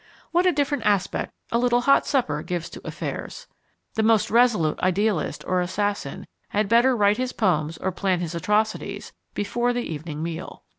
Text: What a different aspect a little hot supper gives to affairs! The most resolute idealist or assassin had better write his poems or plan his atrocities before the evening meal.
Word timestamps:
What 0.31 0.47
a 0.47 0.51
different 0.51 0.83
aspect 0.83 1.31
a 1.51 1.59
little 1.59 1.81
hot 1.81 2.07
supper 2.07 2.41
gives 2.41 2.71
to 2.71 2.81
affairs! 2.83 3.45
The 3.93 4.01
most 4.01 4.31
resolute 4.31 4.79
idealist 4.79 5.43
or 5.45 5.61
assassin 5.61 6.25
had 6.49 6.67
better 6.67 6.95
write 6.97 7.17
his 7.17 7.33
poems 7.33 7.77
or 7.77 7.91
plan 7.91 8.19
his 8.19 8.33
atrocities 8.33 9.13
before 9.35 9.73
the 9.73 9.83
evening 9.93 10.23
meal. 10.23 10.63